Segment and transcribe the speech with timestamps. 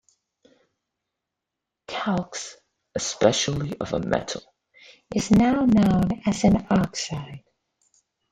[1.85, 2.55] Calx,
[2.95, 4.41] especially of a metal,
[5.13, 7.43] is now known as an oxide.